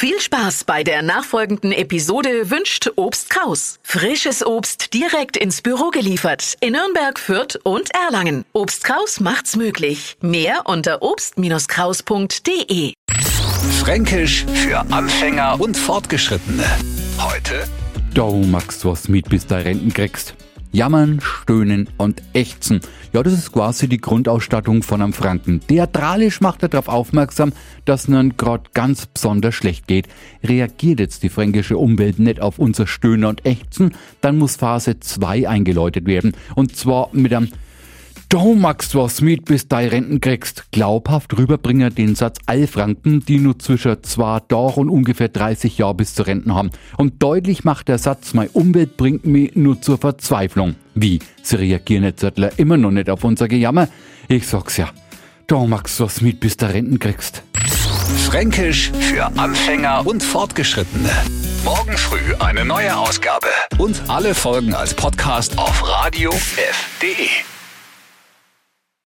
Viel 0.00 0.20
Spaß 0.20 0.62
bei 0.62 0.84
der 0.84 1.02
nachfolgenden 1.02 1.72
Episode 1.72 2.50
wünscht 2.52 2.88
Obst 2.94 3.30
Kraus. 3.30 3.80
Frisches 3.82 4.46
Obst 4.46 4.94
direkt 4.94 5.36
ins 5.36 5.60
Büro 5.60 5.90
geliefert 5.90 6.54
in 6.60 6.74
Nürnberg, 6.74 7.18
Fürth 7.18 7.58
und 7.64 7.92
Erlangen. 7.92 8.44
Obst 8.52 8.84
Kraus 8.84 9.18
macht's 9.18 9.56
möglich. 9.56 10.16
Mehr 10.20 10.66
unter 10.66 11.02
obst-kraus.de. 11.02 12.92
Fränkisch 13.80 14.46
für 14.54 14.78
Anfänger 14.92 15.60
und 15.60 15.76
Fortgeschrittene. 15.76 16.62
Heute 17.18 17.66
Da 18.14 18.30
magst 18.30 18.84
du 18.84 18.92
was 18.92 19.08
mit, 19.08 19.28
bis 19.28 19.48
du 19.48 19.56
Renten 19.56 19.92
kriegst. 19.92 20.36
Jammern, 20.72 21.20
stöhnen 21.20 21.88
und 21.96 22.22
ächzen. 22.32 22.80
Ja, 23.12 23.22
das 23.22 23.32
ist 23.32 23.52
quasi 23.52 23.88
die 23.88 24.00
Grundausstattung 24.00 24.82
von 24.82 25.00
einem 25.00 25.12
Franken. 25.12 25.60
Theatralisch 25.66 26.40
macht 26.40 26.62
er 26.62 26.68
darauf 26.68 26.88
aufmerksam, 26.88 27.52
dass 27.84 28.08
nun 28.08 28.36
grad 28.36 28.74
ganz 28.74 29.06
besonders 29.06 29.54
schlecht 29.54 29.86
geht. 29.86 30.08
Reagiert 30.44 31.00
jetzt 31.00 31.22
die 31.22 31.28
fränkische 31.30 31.78
Umwelt 31.78 32.18
nicht 32.18 32.40
auf 32.40 32.58
unser 32.58 32.86
Stöhnen 32.86 33.24
und 33.24 33.46
Ächzen, 33.46 33.94
dann 34.20 34.38
muss 34.38 34.56
Phase 34.56 35.00
2 35.00 35.48
eingeläutet 35.48 36.06
werden. 36.06 36.32
Und 36.54 36.76
zwar 36.76 37.08
mit 37.12 37.32
einem 37.32 37.48
Du 38.30 38.54
magst 38.54 38.94
was 38.94 39.22
mit, 39.22 39.46
bis 39.46 39.68
du 39.68 39.76
Renten 39.76 40.20
kriegst. 40.20 40.70
Glaubhaft 40.70 41.38
rüberbringen 41.38 41.94
den 41.94 42.14
Satz 42.14 42.36
all 42.44 42.66
Franken, 42.66 43.24
die 43.24 43.38
nur 43.38 43.58
zwischen 43.58 44.02
zwei 44.02 44.42
Jahren 44.50 44.74
und 44.82 44.90
ungefähr 44.90 45.28
30 45.28 45.78
Jahren 45.78 45.96
bis 45.96 46.14
zur 46.14 46.26
Renten 46.26 46.54
haben. 46.54 46.70
Und 46.98 47.22
deutlich 47.22 47.64
macht 47.64 47.88
der 47.88 47.96
Satz, 47.96 48.34
meine 48.34 48.50
Umwelt 48.50 48.98
bringt 48.98 49.24
mich 49.24 49.56
nur 49.56 49.80
zur 49.80 49.96
Verzweiflung. 49.96 50.74
Wie? 50.94 51.20
Sie 51.40 51.56
reagieren 51.56 52.04
jetzt 52.04 52.20
Zettler 52.20 52.50
immer 52.58 52.76
noch 52.76 52.90
nicht 52.90 53.08
auf 53.08 53.24
unser 53.24 53.48
Gejammer? 53.48 53.88
Ich 54.28 54.46
sag's 54.46 54.76
ja. 54.76 54.90
Du 55.46 55.66
magst 55.66 55.98
was 55.98 56.20
mit, 56.20 56.38
bis 56.38 56.58
du 56.58 56.66
Renten 56.66 56.98
kriegst. 56.98 57.42
Fränkisch 58.26 58.92
für 59.00 59.24
Anfänger 59.38 60.06
und 60.06 60.22
Fortgeschrittene. 60.22 61.08
Morgen 61.64 61.96
früh 61.96 62.34
eine 62.40 62.66
neue 62.66 62.94
Ausgabe. 62.94 63.48
Und 63.78 64.02
alle 64.08 64.34
Folgen 64.34 64.74
als 64.74 64.92
Podcast 64.92 65.56
auf 65.56 65.82
radiof.de. 65.88 67.47